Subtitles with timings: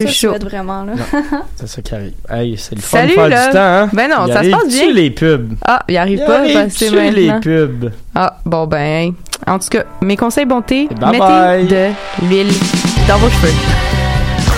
[0.00, 0.34] ça, je chaud.
[0.42, 0.92] vraiment, là.
[1.56, 2.12] C'est ça qui arrive.
[2.30, 3.46] Hey, c'est le fun Salut, de faire là.
[3.48, 3.90] du temps, hein?
[3.92, 4.92] Ben non, Il ça se passe bien.
[4.92, 5.54] les pubs?
[5.66, 7.90] Ah, il arrive Il pas passer les pubs?
[8.14, 9.12] Ah, bon ben,
[9.48, 11.66] en tout cas, mes conseils bonté, Bye mettez bye.
[11.66, 12.52] de l'huile
[13.08, 13.52] dans vos cheveux.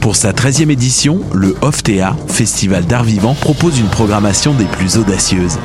[0.00, 5.58] Pour sa 13e édition, le OFTEA, Festival d'art vivant, propose une programmation des plus audacieuses.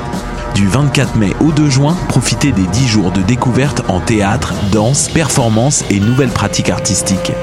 [0.56, 5.10] Du 24 mai au 2 juin, profitez des 10 jours de découverte en théâtre, danse,
[5.10, 7.34] performance et nouvelles pratiques artistiques.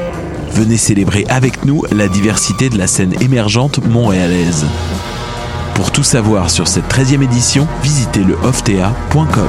[0.53, 4.65] Venez célébrer avec nous la diversité de la scène émergente montréalaise.
[5.75, 9.49] Pour tout savoir sur cette 13e édition, visitez le oftea.com.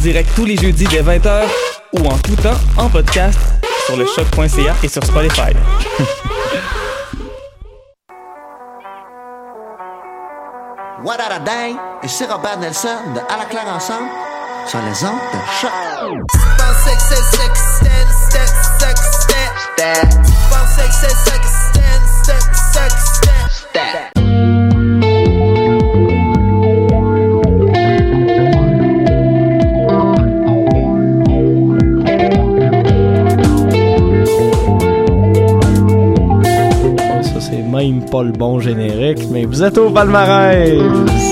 [0.00, 1.42] Direct tous les jeudis dès 20h
[1.92, 3.38] ou en tout temps en podcast
[3.86, 5.52] sur le choc.ca et sur Spotify.
[11.04, 11.74] What a day?
[12.02, 14.08] Et c'est Robert Nelson de À la claire ensemble
[14.66, 15.70] sur les ondes de choc.
[37.98, 41.29] Pas le bon générique, mais vous êtes au palmarès!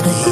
[0.00, 0.31] Préféré.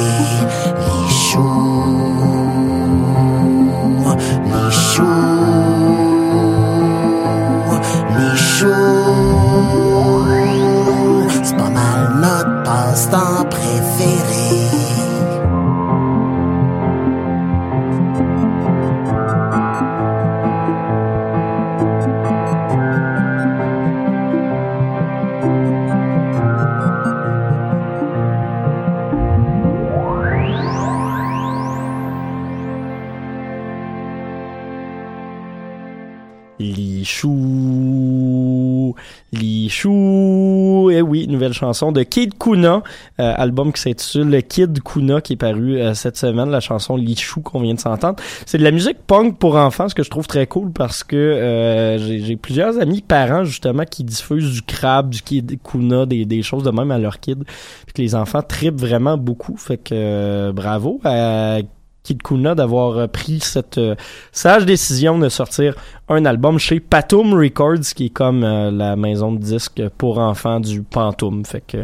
[41.61, 42.81] chanson de Kid Kuna,
[43.19, 47.41] euh, album qui s'intitule Kid Kuna qui est paru euh, cette semaine, la chanson Lichou
[47.41, 48.15] qu'on vient de s'entendre.
[48.45, 51.15] C'est de la musique punk pour enfants, ce que je trouve très cool parce que
[51.15, 56.41] euh, j'ai plusieurs amis parents justement qui diffusent du crabe, du Kid Kuna, des, des
[56.41, 57.43] choses de même à leurs kids,
[57.85, 61.59] puis que les enfants tripent vraiment beaucoup, fait que euh, bravo à
[62.03, 63.95] Kid Kuna d'avoir euh, pris cette euh,
[64.31, 65.75] sage décision de sortir
[66.09, 70.59] un album chez Patum Records, qui est comme euh, la maison de disques pour enfants
[70.59, 71.45] du Pantoum.
[71.45, 71.77] Fait que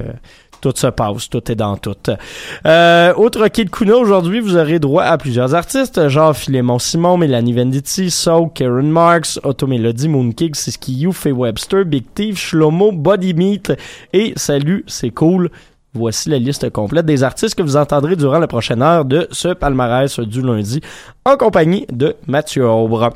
[0.60, 1.96] tout se passe, tout est dans tout.
[2.66, 8.10] Autre Kid Kuna, aujourd'hui, vous aurez droit à plusieurs artistes, genre Philémon Simon, Mélanie Venditti,
[8.10, 13.72] So, Karen Marks, Auto Melody, Moonkig, Siski You, Faye Webster, Big Thief, Shlomo, Body Meat
[14.14, 15.52] et Salut, c'est cool.
[15.98, 19.50] Voici la liste complète des artistes que vous entendrez durant la prochaine heure de ce
[19.50, 20.80] palmarès du lundi
[21.26, 23.14] en compagnie de Mathieu Aubre.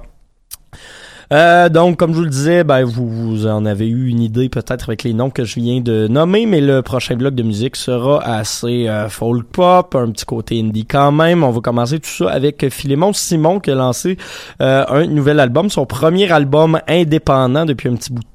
[1.32, 4.90] Euh, donc, comme je vous le disais, ben, vous, en avez eu une idée peut-être
[4.90, 8.22] avec les noms que je viens de nommer, mais le prochain bloc de musique sera
[8.22, 11.44] assez euh, folk pop, un petit côté indie quand même.
[11.44, 14.18] On va commencer tout ça avec Philémon Simon qui a lancé
[14.62, 18.31] euh, un nouvel album, son premier album indépendant depuis un petit bout de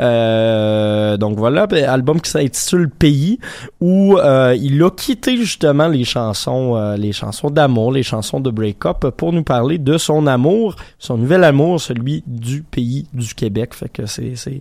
[0.00, 3.38] Euh, donc voilà, ben, album qui s'intitule Pays,
[3.80, 8.50] où euh, il a quitté justement les chansons, euh, les chansons d'amour, les chansons de
[8.50, 13.74] break-up pour nous parler de son amour, son nouvel amour, celui du pays du Québec.
[13.74, 14.60] Fait que c'est, c'est,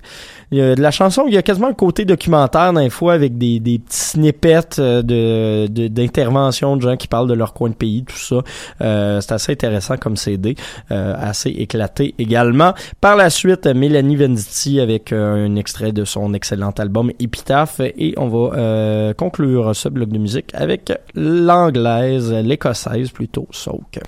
[0.51, 3.79] de la chanson, il y a quasiment un côté documentaire d'un fois avec des, des
[3.79, 8.03] petits snippets euh, de, de- d'interventions de gens qui parlent de leur coin de pays,
[8.03, 8.37] tout ça.
[8.81, 10.55] Euh, c'est assez intéressant comme CD,
[10.91, 12.73] euh, assez éclaté également.
[12.99, 18.13] Par la suite, Mélanie Venditti avec euh, un extrait de son excellent album Épitaphe et
[18.17, 23.99] on va euh, conclure ce bloc de musique avec l'anglaise, l'écossaise plutôt, Soak.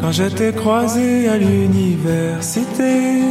[0.00, 3.22] Quand je t'ai croisé à l'université,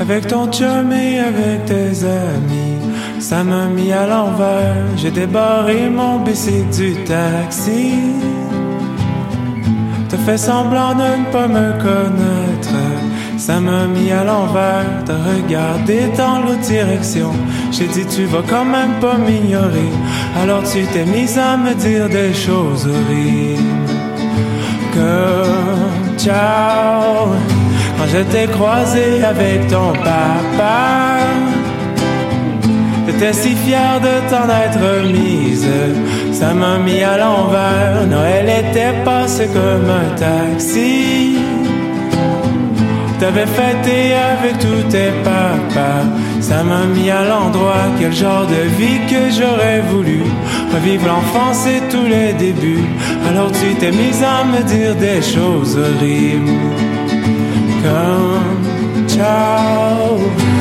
[0.00, 2.82] avec ton chum et avec tes amis,
[3.20, 4.84] ça m'a mis à l'envers.
[4.96, 7.92] J'ai débarré mon bicycle du taxi.
[10.24, 12.76] Fait semblant de ne pas me connaître.
[13.38, 14.86] Ça m'a mis à l'envers.
[15.04, 17.32] T'as regardé dans l'autre direction.
[17.72, 19.90] J'ai dit tu vas quand même pas m'ignorer.
[20.40, 23.82] Alors tu t'es mise à me dire des choses horribles
[24.94, 27.28] comme ciao
[27.96, 31.41] quand je t'ai croisé avec ton papa.
[33.12, 35.68] J'étais si fier de t'en être mise,
[36.32, 38.06] ça m'a mis à l'envers.
[38.08, 41.36] Noël était passé comme un taxi.
[43.20, 46.06] T'avais fêté avec tous tes papas.
[46.40, 50.22] Ça m'a mis à l'endroit, quel genre de vie que j'aurais voulu.
[50.72, 52.88] Revivre l'enfance et tous les débuts.
[53.28, 56.50] Alors tu t'es mise à me dire des choses horribles.
[57.82, 60.51] Comme ciao.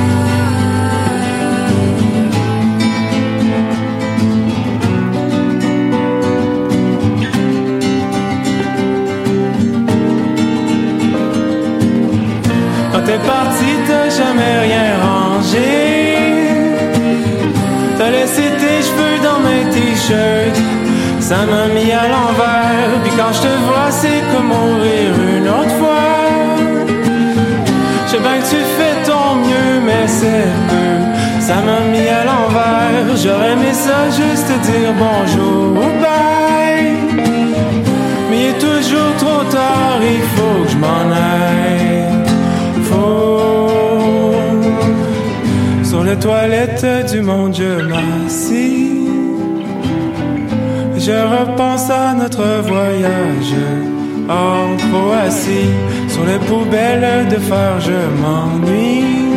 [21.32, 25.76] Ça m'a mis à l'envers, puis quand je te vois, c'est comme mourir une autre
[25.80, 26.10] fois.
[28.06, 30.92] Je sais bien que tu fais ton mieux, mais c'est peu.
[31.40, 37.00] Ça m'a mis à l'envers, j'aurais aimé ça juste te dire bonjour ou bye.
[38.30, 41.06] Mais il est toujours trop tard, il faut que je m'en
[41.38, 42.10] aille.
[42.90, 44.34] Faut.
[45.86, 48.61] Sur les toilettes du monde, je m'assis.
[51.12, 53.54] Je repense à notre voyage
[54.30, 55.74] en Croatie.
[56.08, 59.28] Sur les poubelles de phare, je m'ennuie.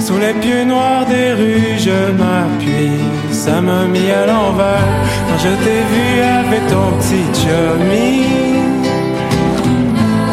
[0.00, 2.98] Sous les pieux noirs des rues, je m'appuie.
[3.30, 4.88] Ça m'a mis à l'envers
[5.26, 6.08] quand je t'ai vu
[6.40, 8.24] avec ton petit chummy.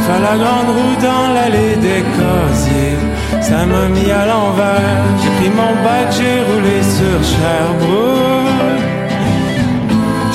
[0.05, 3.01] Faire la grande roue dans l'allée des casiers.
[3.47, 5.03] Ça m'a mis à l'envers.
[5.21, 8.48] J'ai pris mon bac, j'ai roulé sur Sherbrooke.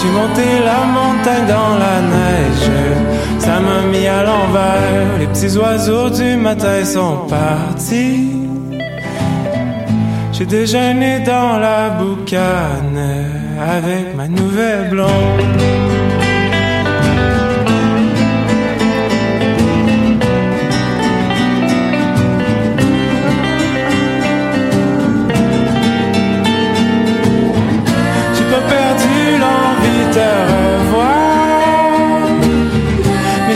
[0.04, 2.70] J'ai monté la montagne dans la neige.
[3.38, 5.18] Ça m'a mis à l'envers.
[5.18, 8.32] Les petits oiseaux du matin sont partis.
[10.32, 13.00] J'ai déjeuné dans la boucane
[13.58, 15.93] avec ma nouvelle blonde.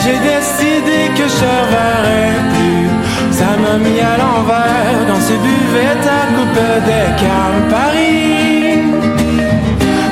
[0.04, 2.88] J'ai décidé que je te reverrai plus.
[3.32, 8.78] Ça m'a mis à l'envers dans ce buvette à coupe des calmes Paris.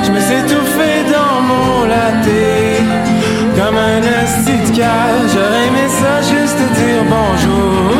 [0.03, 2.37] Je me suis étouffé dans mon latte
[3.57, 5.29] comme un esti de cage.
[5.33, 7.96] J'aurais aimé ça juste te dire bonjour,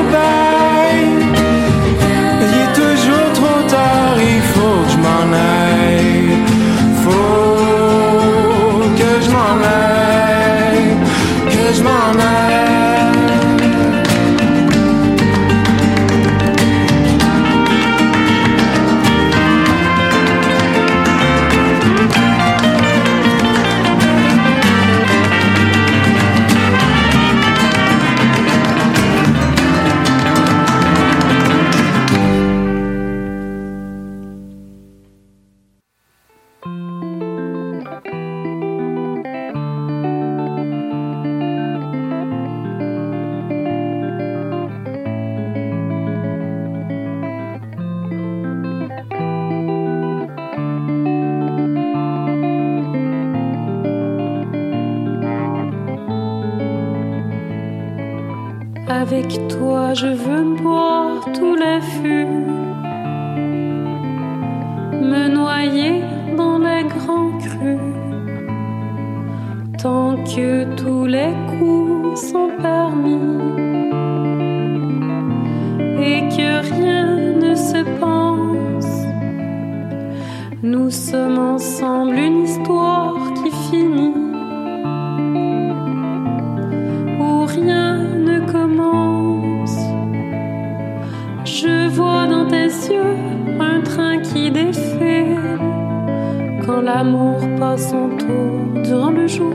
[96.88, 99.54] l'amour passe son tour durant le jour.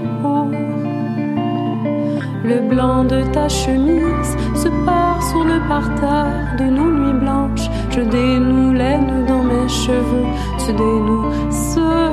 [2.44, 7.68] Le blanc de ta chemise se part sur le parterre de nos nuits blanches.
[7.94, 8.98] Je dénoue les
[9.28, 10.28] dans mes cheveux,
[10.62, 12.10] tu dénoues ceux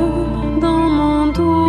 [0.65, 1.59] dans mon dos.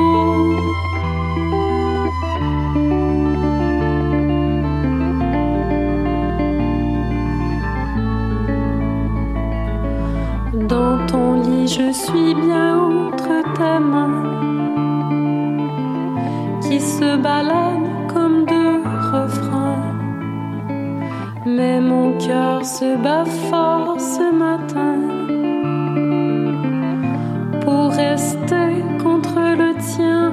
[10.72, 12.79] Dans ton lit, je suis bien
[16.62, 19.94] qui se baladent comme deux refrains.
[21.46, 24.96] Mais mon cœur se bat fort ce matin
[27.60, 28.70] pour rester
[29.02, 30.32] contre le tien.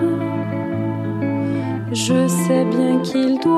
[1.91, 3.56] Je sais bien qu'il doit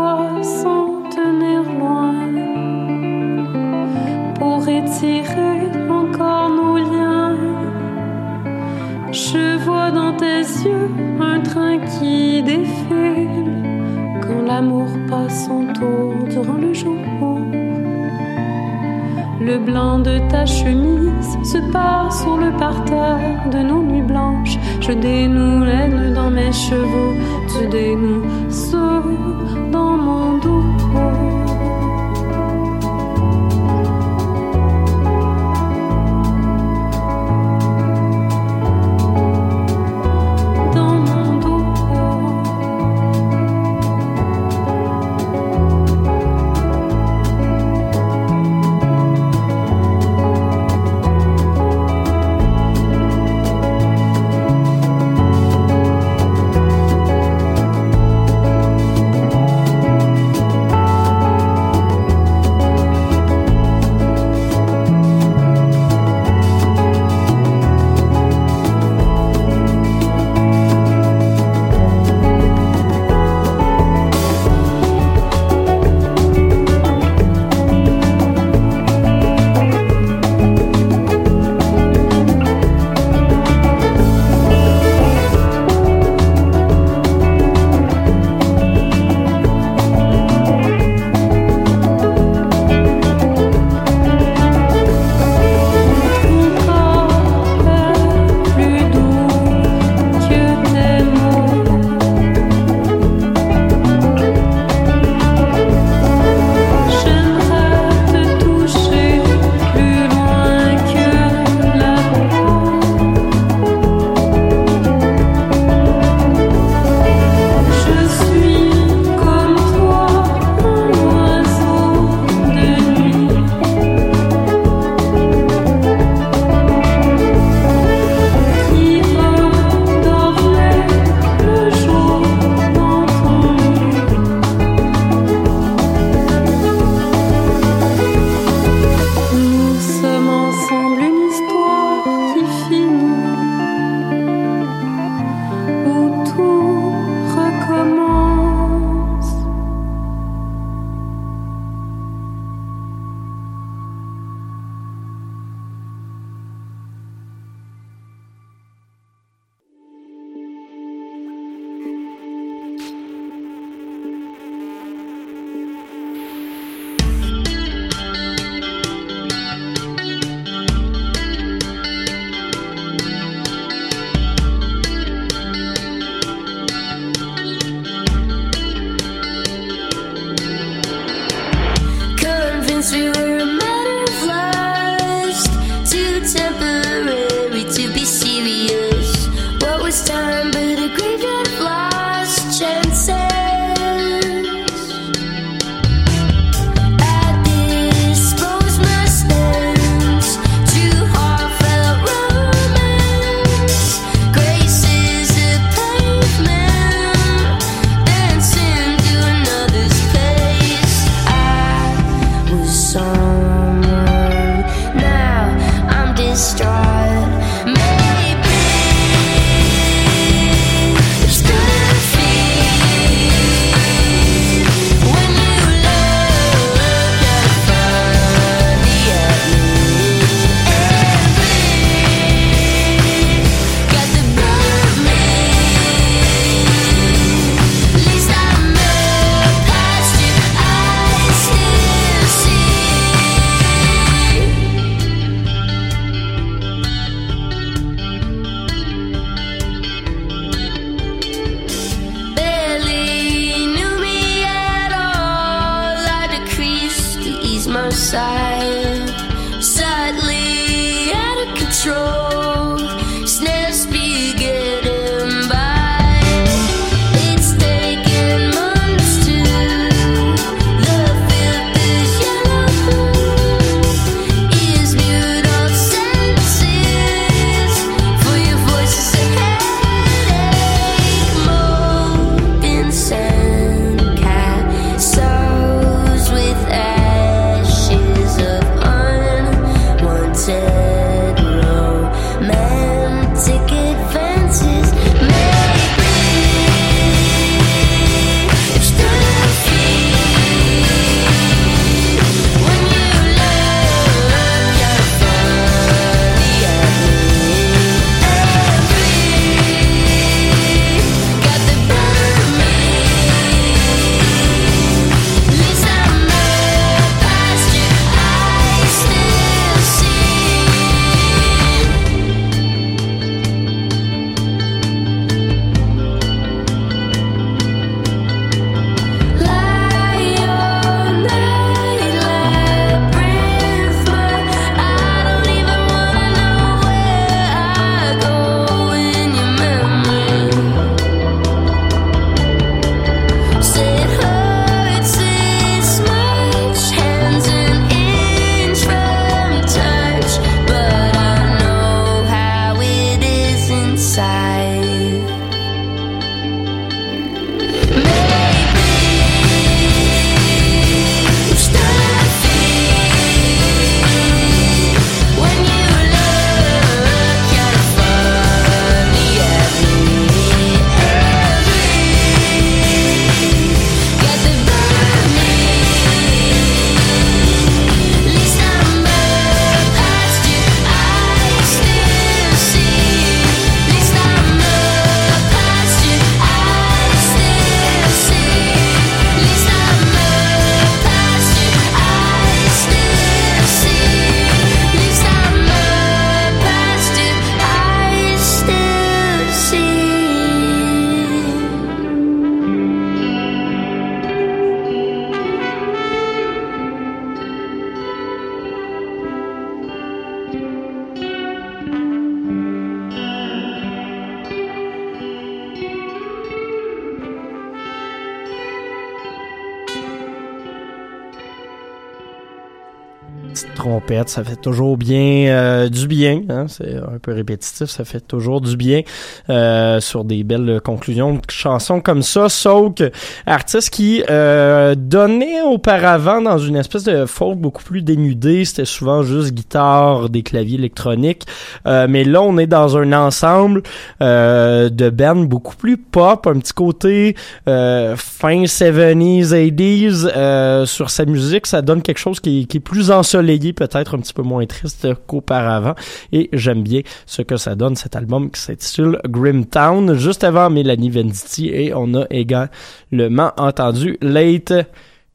[424.26, 426.42] ça fait toujours bien euh, du bien.
[426.50, 426.66] Hein?
[426.68, 429.02] C'est un peu répétitif, ça fait toujours du bien
[429.50, 432.50] euh, sur des belles conclusions de chansons comme ça.
[432.50, 433.04] Soak,
[433.46, 438.66] artiste qui euh, donnait auparavant dans une espèce de folk beaucoup plus dénudée.
[438.66, 441.46] C'était souvent juste guitare, des claviers électroniques.
[441.86, 443.84] Euh, mais là, on est dans un ensemble
[444.22, 447.36] euh, de bands beaucoup plus pop, un petit côté
[447.68, 451.68] euh, fin 70s, 80s euh, sur sa musique.
[451.68, 455.08] Ça donne quelque chose qui, qui est plus ensoleillé, peut-être un petit peu moins triste
[455.28, 455.96] qu'auparavant.
[456.32, 460.70] Et j'aime bien ce que ça donne, cet album qui s'intitule Grim Town, juste avant
[460.70, 461.70] Mélanie Venditti.
[461.70, 464.74] Et on a également entendu Late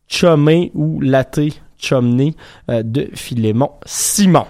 [0.09, 1.41] Chumé ou Latte
[1.79, 2.35] Chumney
[2.71, 4.47] euh, de Philémon Simon.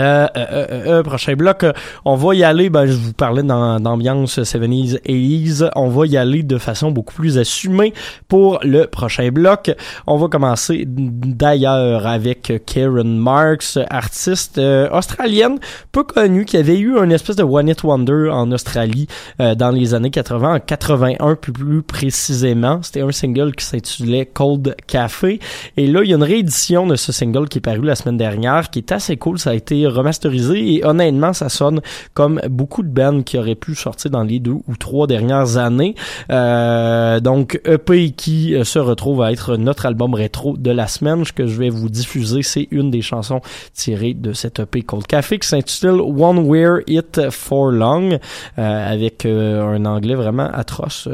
[0.00, 1.72] Euh, euh, euh, euh, prochain bloc, euh,
[2.04, 6.16] on va y aller, ben, je vous parlais dans- d'ambiance 70s, 80s, on va y
[6.16, 7.92] aller de façon beaucoup plus assumée
[8.28, 9.70] pour le prochain bloc.
[10.06, 15.58] On va commencer d'ailleurs avec Karen Marks, artiste euh, australienne,
[15.92, 19.06] peu connue, qui avait eu une espèce de One Hit Wonder en Australie
[19.38, 22.80] dans les années 80, en 81 plus, plus précisément.
[22.82, 25.40] C'était un single qui s'intitulait Cold Café.
[25.76, 28.16] Et là, il y a une réédition de ce single qui est paru la semaine
[28.16, 29.38] dernière, qui est assez cool.
[29.38, 31.80] Ça a été remasterisé et honnêtement, ça sonne
[32.14, 35.94] comme beaucoup de bands qui auraient pu sortir dans les deux ou trois dernières années.
[36.30, 41.24] Euh, donc, EP qui euh, se retrouve à être notre album rétro de la semaine.
[41.24, 43.40] Ce que je vais vous diffuser, c'est une des chansons
[43.72, 48.18] tirées de cet EP Cold Café qui s'intitule One Wear It For Long,
[48.58, 51.08] euh, avec euh, un anglais vraiment atroce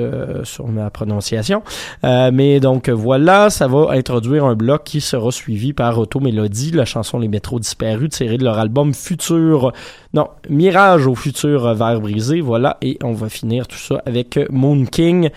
[0.45, 1.63] sur ma prononciation.
[2.03, 7.19] Mais donc voilà, ça va introduire un bloc qui sera suivi par Auto-Mélodie, la chanson
[7.19, 9.73] Les Métros Disparus, tirée de leur album Futur,
[10.15, 14.85] non, Mirage au futur verre brisé, voilà, et on va finir tout ça avec Moon
[14.87, 15.31] King.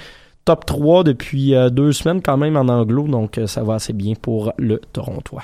[0.46, 3.94] Top 3 depuis euh, deux semaines quand même en anglo, donc euh, ça va assez
[3.94, 5.44] bien pour le Torontois.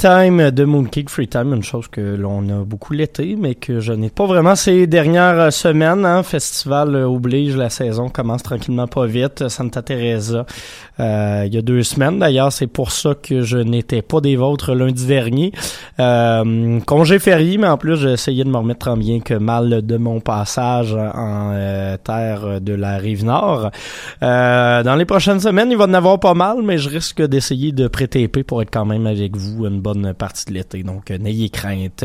[0.00, 1.10] Time de Mooncake.
[1.10, 4.54] Free Time, une chose que l'on a beaucoup l'été, mais que je n'ai pas vraiment
[4.56, 6.06] ces dernières semaines.
[6.06, 6.22] Hein.
[6.22, 9.48] Festival oblige, la saison commence tranquillement pas vite.
[9.50, 10.46] Santa Teresa,
[11.00, 12.50] euh, il y a deux semaines d'ailleurs.
[12.50, 15.52] C'est pour ça que je n'étais pas des vôtres lundi dernier.
[16.00, 19.84] Euh, congé férié, mais en plus, j'ai essayé de me remettre en bien que mal
[19.84, 23.70] de mon passage en euh, terre de la rive nord.
[24.22, 27.72] Euh, dans les prochaines semaines, il va en avoir pas mal, mais je risque d'essayer
[27.72, 30.82] de prêter épée pour être quand même avec vous une bonne partie de l'été.
[30.82, 32.04] Donc, euh, n'ayez crainte.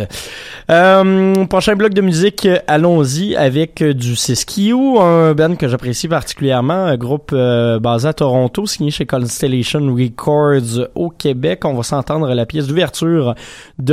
[1.49, 7.33] Prochain bloc de musique, allons-y avec du Siskiyou, un band que j'apprécie particulièrement, un groupe
[7.33, 11.61] basé à Toronto, signé chez Constellation Records au Québec.
[11.63, 13.35] On va s'entendre la pièce d'ouverture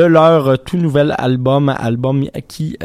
[0.00, 2.76] leur tout nouvel album, album qui...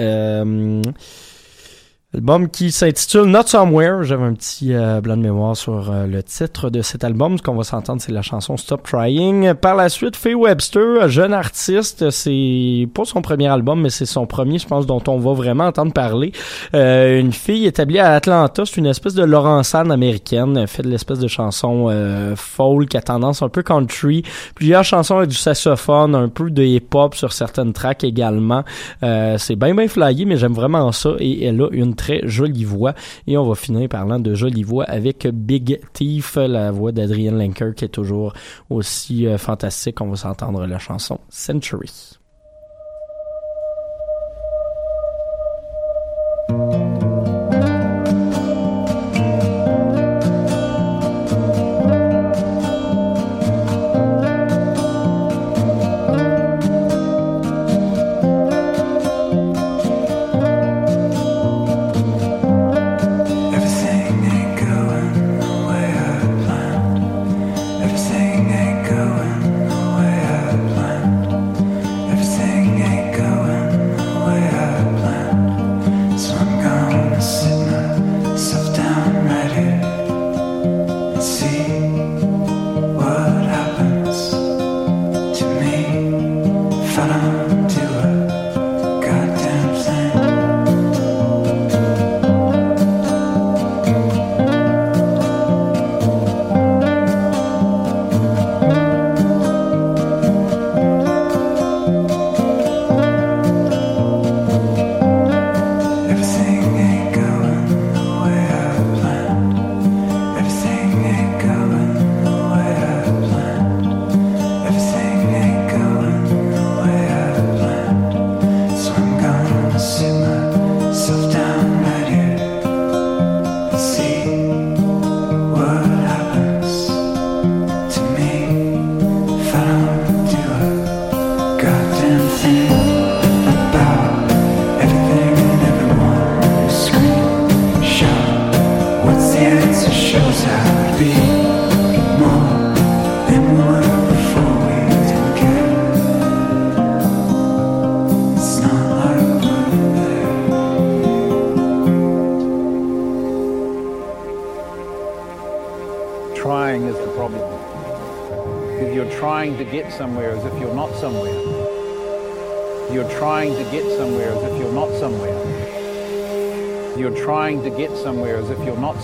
[2.13, 4.03] Album qui s'intitule Not Somewhere.
[4.03, 7.37] J'avais un petit euh, blanc de mémoire sur euh, le titre de cet album.
[7.37, 9.53] Ce qu'on va s'entendre, c'est la chanson Stop Trying.
[9.55, 12.09] Par la suite, Faye Webster, jeune artiste.
[12.09, 15.65] C'est pas son premier album, mais c'est son premier, je pense, dont on va vraiment
[15.65, 16.31] entendre parler.
[16.73, 18.63] Euh, une fille établie à Atlanta.
[18.65, 20.55] C'est une espèce de Laurensane américaine.
[20.55, 24.23] Elle fait de l'espèce de chanson euh, folk à tendance un peu country.
[24.55, 28.63] Plusieurs chansons avec du saxophone, un peu de hip-hop sur certaines tracks également.
[29.03, 31.09] Euh, c'est bien, bien flyé, mais j'aime vraiment ça.
[31.19, 32.93] Et elle a une très jolie voix.
[33.27, 37.73] Et on va finir parlant de jolie voix avec Big Thief, la voix d'Adrienne Lenker
[37.75, 38.33] qui est toujours
[38.69, 39.99] aussi euh, fantastique.
[39.99, 42.17] On va s'entendre la chanson Century.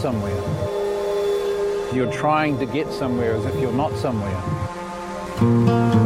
[0.04, 0.36] somewhere.
[1.96, 6.03] You're trying to get somewhere as if you're not somewhere.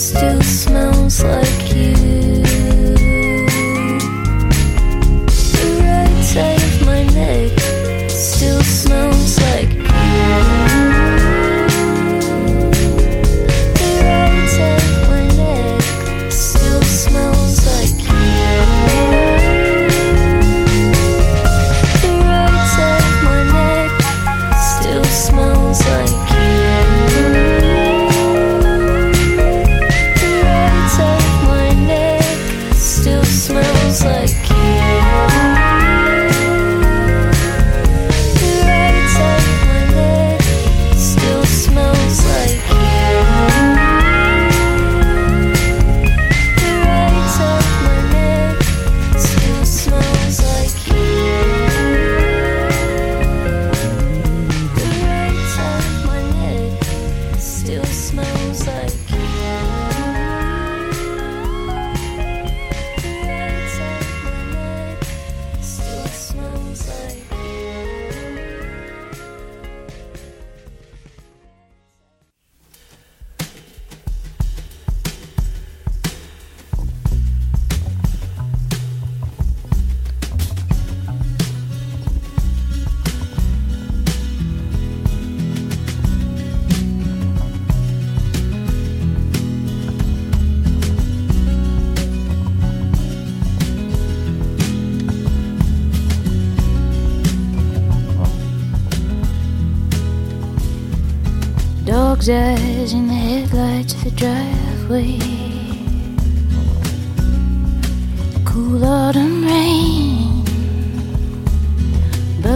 [0.00, 2.29] still smells like you.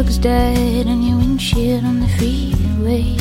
[0.05, 3.17] Bugs died on your windshield on the freeway.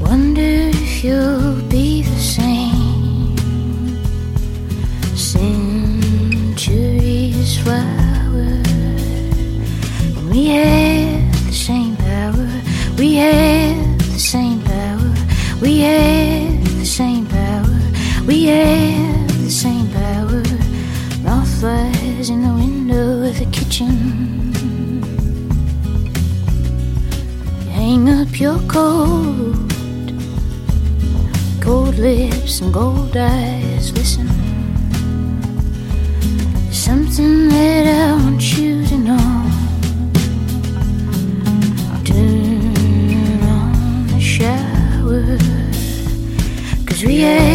[0.00, 3.36] Wonder if you'll be the same.
[5.16, 6.68] Centuries
[7.58, 8.62] flower.
[10.16, 12.48] And we have the same power.
[12.96, 15.12] We have the same power.
[15.60, 17.80] We have the same power.
[18.28, 18.83] We have
[28.34, 29.54] up your coat.
[31.60, 34.28] Gold lips and gold eyes, listen.
[36.72, 39.50] Something that I want you to know.
[42.04, 45.38] Turn on the shower.
[46.86, 47.53] Cause we have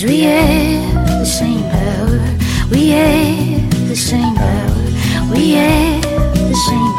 [0.00, 2.20] Cause we have the same power.
[2.70, 5.30] We have the same power.
[5.30, 6.89] We have the same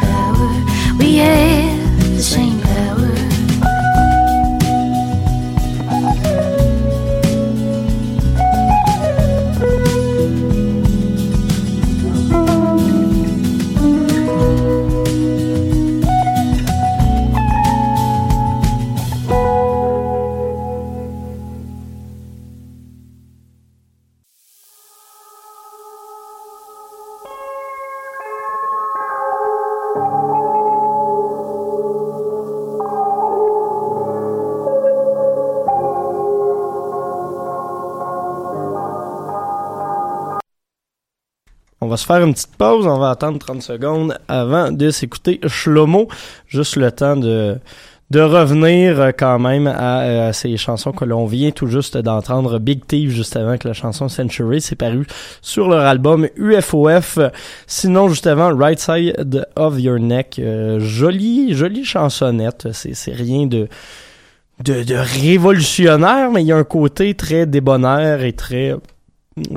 [41.92, 46.08] va se faire une petite pause, on va attendre 30 secondes avant de s'écouter Shlomo.
[46.48, 47.58] Juste le temps de,
[48.12, 51.98] de revenir euh, quand même à, euh, à ces chansons que l'on vient tout juste
[51.98, 52.60] d'entendre.
[52.60, 55.06] Big Thief, juste avant que la chanson Century, c'est paru
[55.42, 57.20] sur leur album UFOF.
[57.68, 62.70] Sinon, juste avant, Right Side of Your Neck, euh, jolie, jolie chansonnette.
[62.72, 63.68] C'est, c'est rien de,
[64.64, 68.76] de, de révolutionnaire, mais il y a un côté très débonnaire et très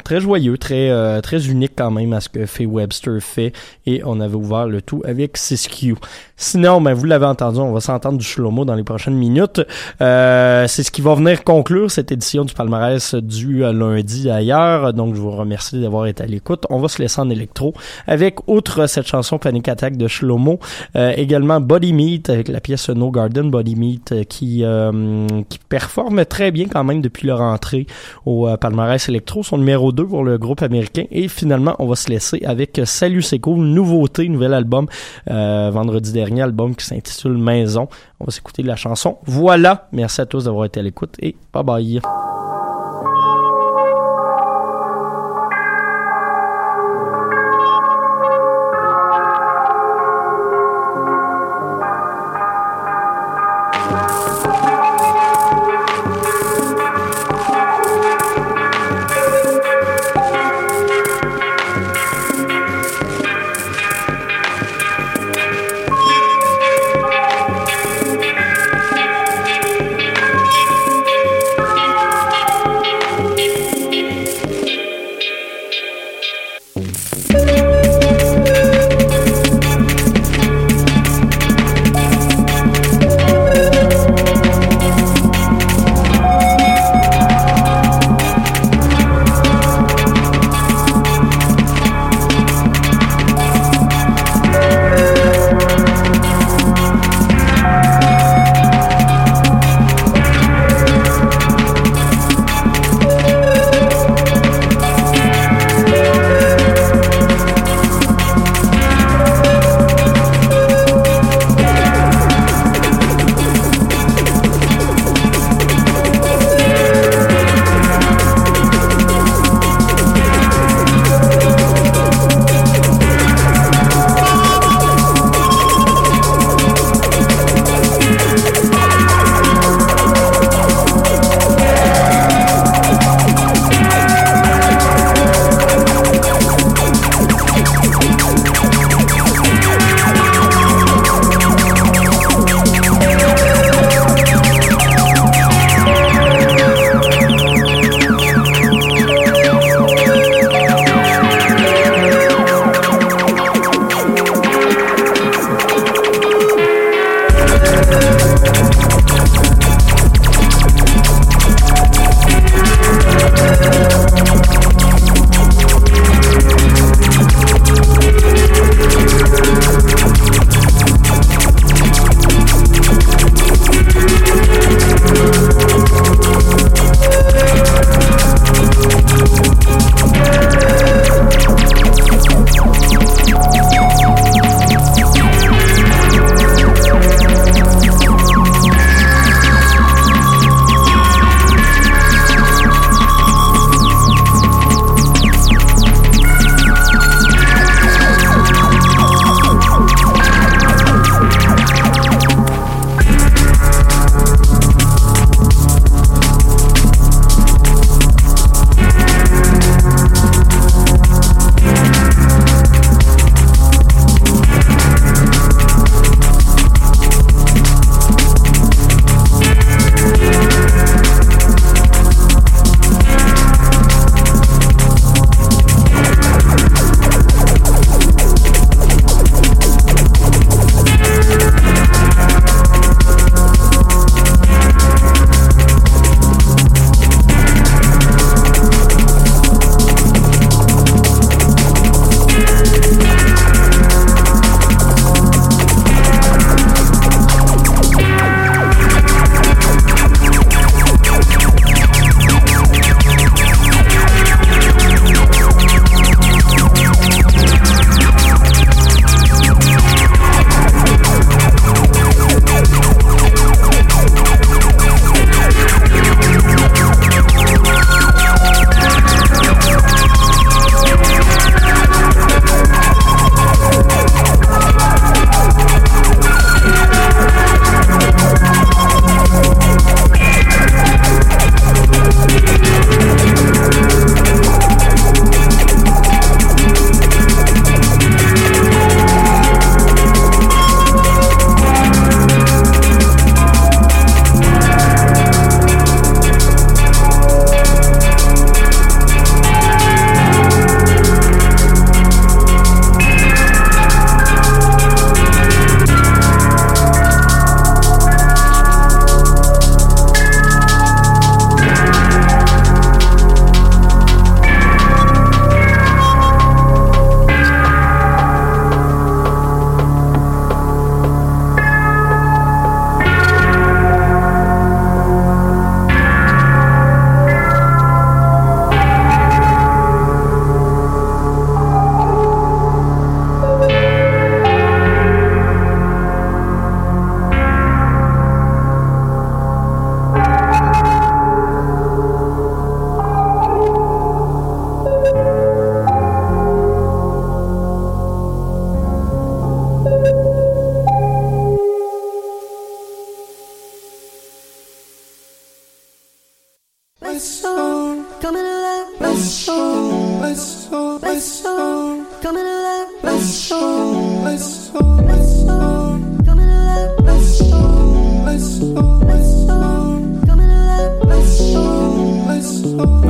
[0.04, 3.52] très joyeux, très euh, très unique quand même à ce que Faye Webster fait
[3.86, 5.96] et on avait ouvert le tout avec Siskiyou.
[6.36, 9.62] Sinon, ben vous l'avez entendu, on va s'entendre du Shlomo dans les prochaines minutes.
[10.00, 14.92] Euh, c'est ce qui va venir conclure cette édition du palmarès du lundi ailleurs.
[14.92, 16.66] Donc je vous remercie d'avoir été à l'écoute.
[16.70, 17.74] On va se laisser en électro
[18.06, 20.60] avec outre cette chanson Panic Attack de Shlomo,
[20.96, 25.58] euh, également Body Meat avec la pièce No Garden Body Meat euh, qui euh, qui
[25.68, 27.86] performe très bien quand même depuis leur entrée
[28.24, 29.42] au euh, palmarès électro.
[29.64, 31.04] Numéro 2 pour le groupe américain.
[31.10, 34.86] Et finalement, on va se laisser avec Salut c'est cool, nouveauté, nouvel album,
[35.30, 37.88] euh, vendredi dernier, album qui s'intitule Maison.
[38.20, 39.16] On va s'écouter la chanson.
[39.24, 42.23] Voilà, merci à tous d'avoir été à l'écoute et bye bye.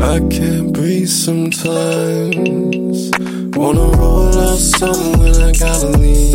[0.05, 3.09] I can't breathe sometimes.
[3.57, 6.35] Wanna roll out something when I gotta leave.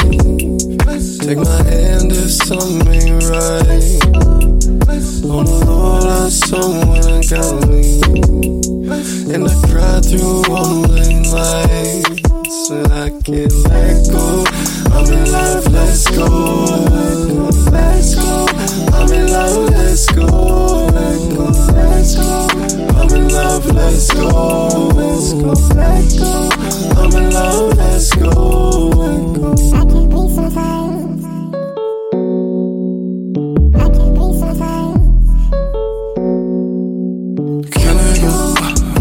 [1.20, 4.00] Take my hand if something right.
[5.24, 8.04] Wanna roll out something when I gotta leave.
[9.34, 12.72] And I cry through all the lights.
[12.72, 14.46] And I can't let go.
[14.96, 16.26] I'm in love, let's go.
[17.72, 18.48] Let's go.
[18.98, 20.88] I'm in love, let's go.
[20.92, 22.69] Let's go.
[23.10, 24.30] I'm in love, let's go.
[24.93, 25.53] Let's go.
[25.74, 26.49] Let's go.
[26.95, 28.30] I'm in love, let's go.
[29.74, 31.26] I can't breathe sometimes.
[33.76, 34.99] I can't breathe sometimes.
[37.74, 38.34] Can I go?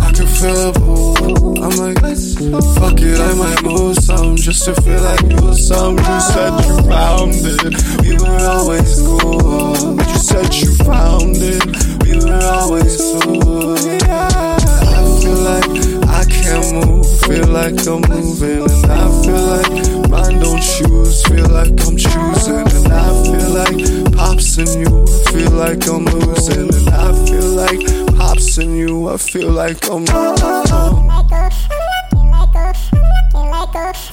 [0.00, 1.62] I can feel pull.
[1.62, 5.98] I'm like, fuck it, I might move some just to feel like you some.
[5.98, 7.74] You said you found it.
[8.00, 9.98] We were always cool.
[9.98, 11.97] You said you found it.
[12.24, 13.76] Were always cool.
[13.76, 15.70] I feel like
[16.08, 17.06] I can't move.
[17.22, 19.72] Feel like I'm moving, and I feel like
[20.10, 21.22] mine don't choose.
[21.26, 23.78] Feel like I'm choosing, and I feel like
[24.14, 25.06] pops in you.
[25.30, 29.08] Feel like I'm losing, and I feel like pops in you.
[29.08, 30.04] I feel like I'm.
[30.06, 30.88] Can't let go.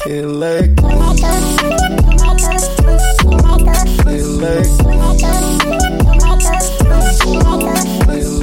[0.04, 0.88] Can't let go.
[4.04, 4.85] Can't let go.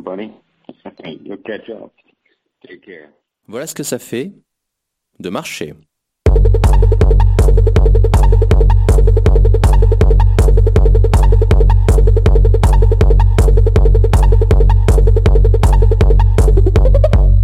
[0.00, 0.32] huh, buddy?
[1.24, 1.92] You'll catch up.
[2.66, 3.08] Take care.
[3.48, 4.32] Voilà ce que ça fait
[5.18, 5.74] de marcher.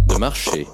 [0.07, 0.67] De marcher.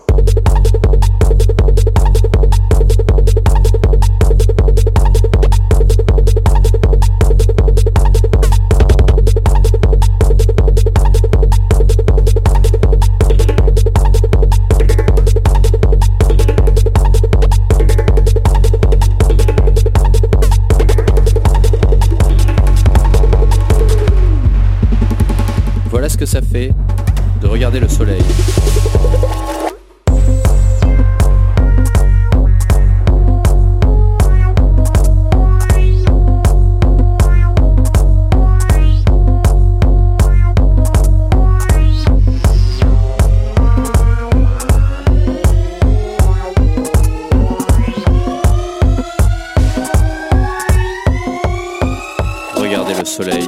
[53.14, 53.48] Soleil.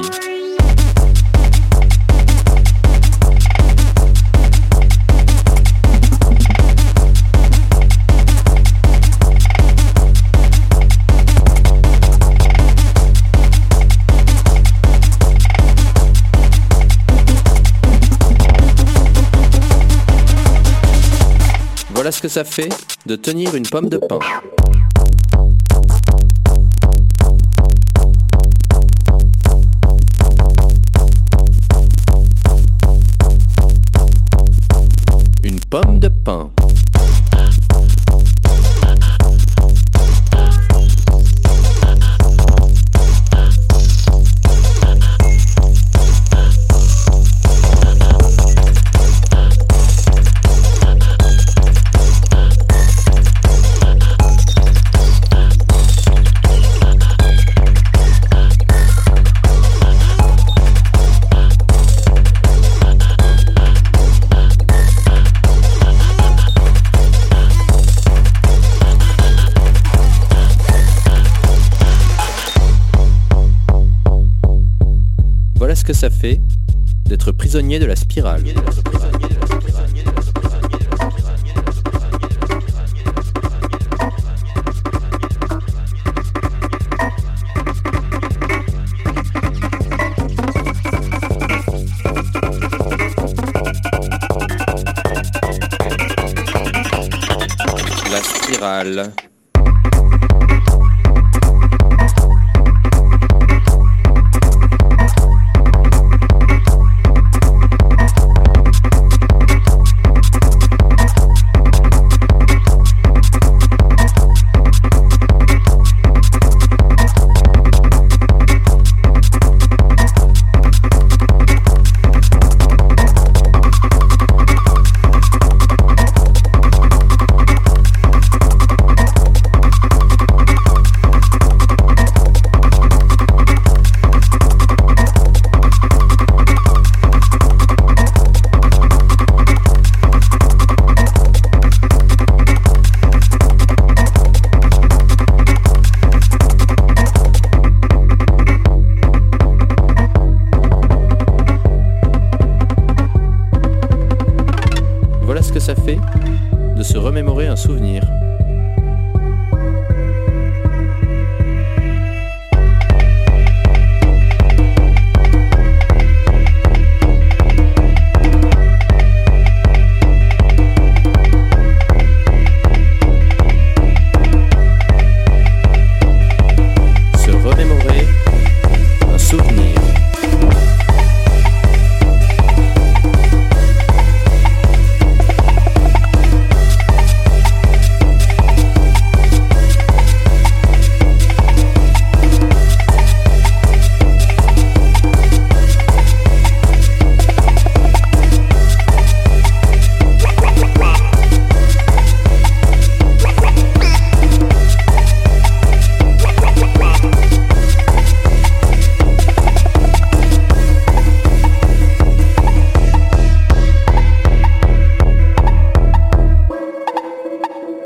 [21.92, 22.68] Voilà ce que ça fait
[23.06, 24.20] de tenir une pomme de pain.
[75.86, 76.40] Que ça fait
[77.04, 78.42] d'être prisonnier de la spirale.
[98.10, 99.12] La spirale.